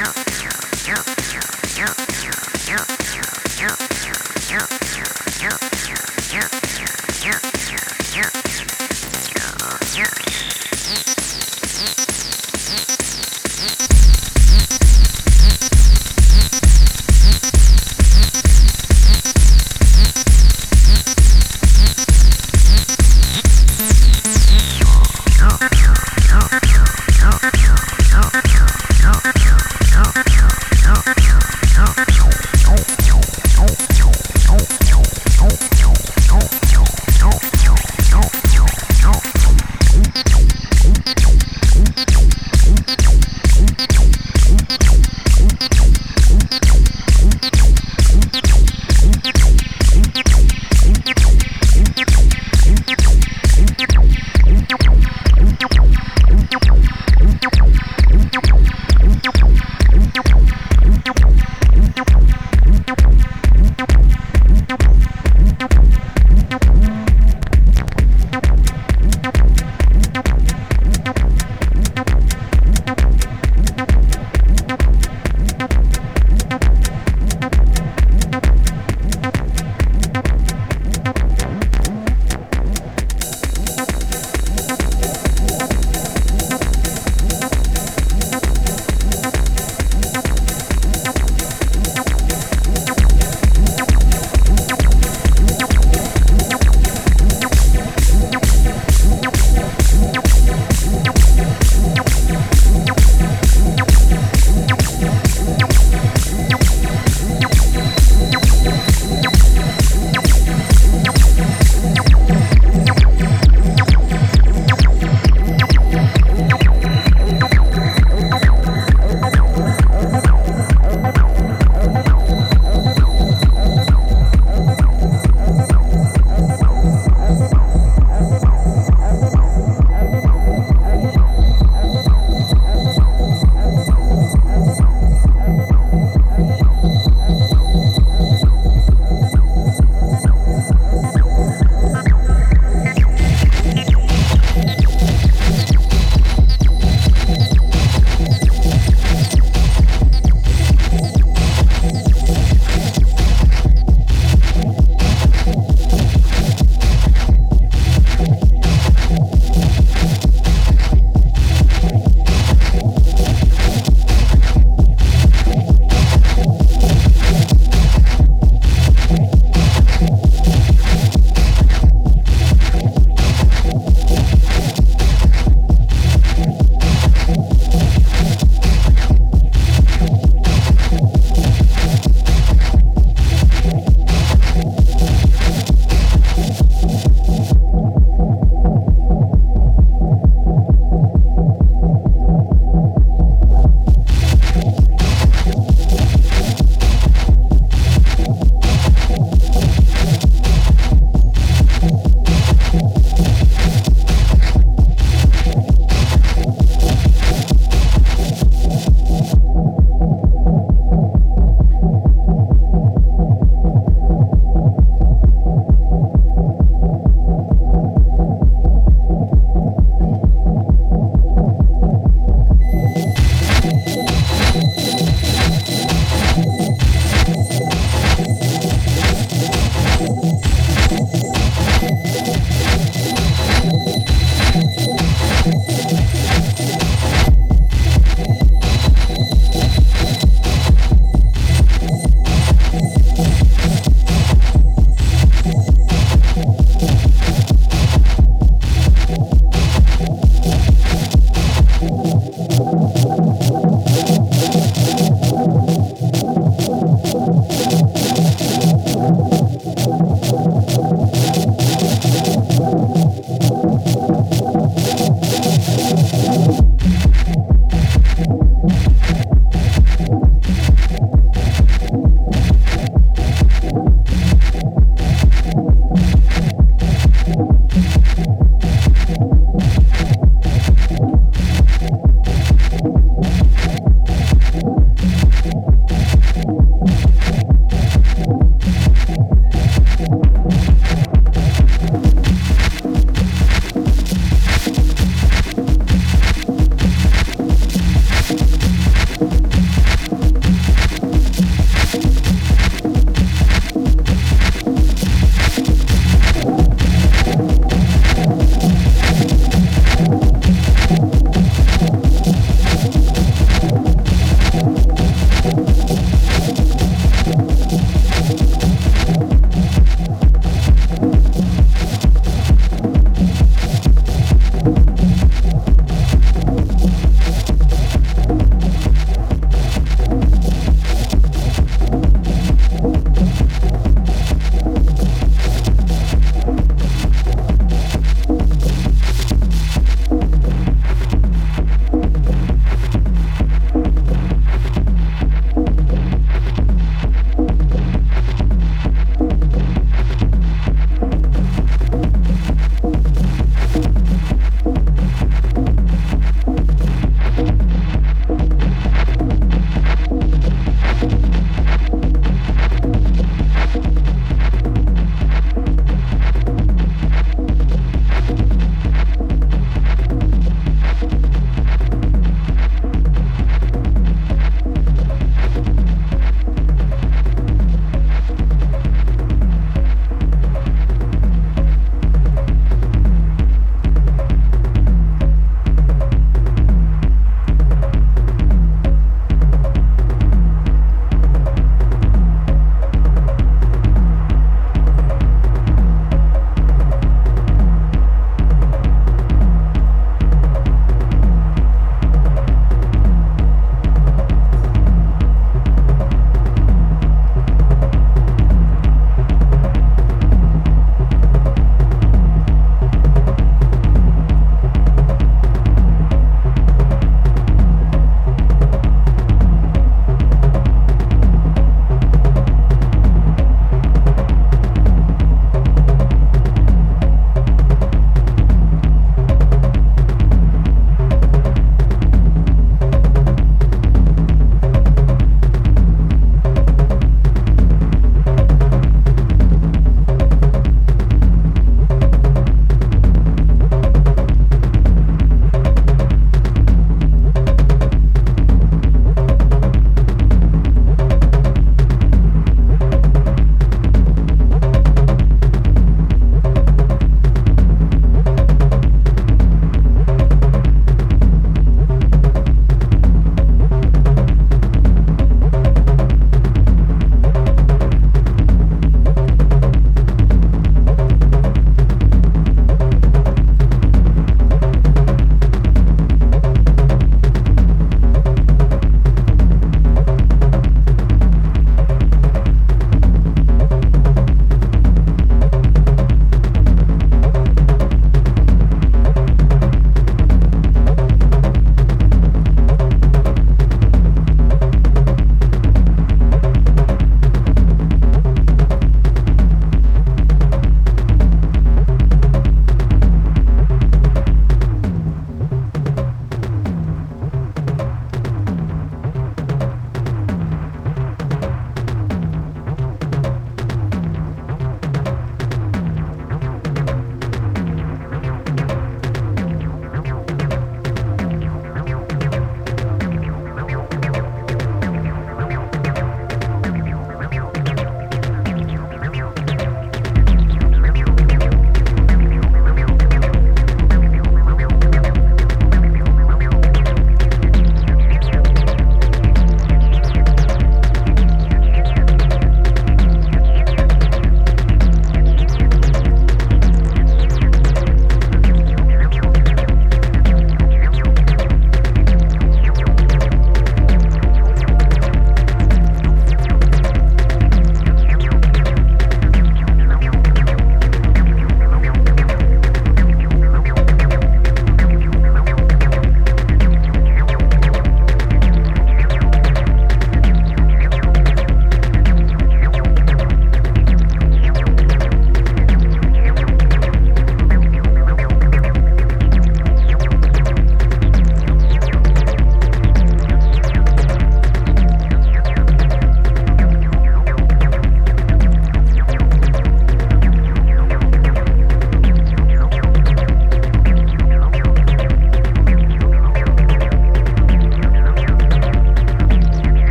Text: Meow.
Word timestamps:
Meow. 0.00 0.39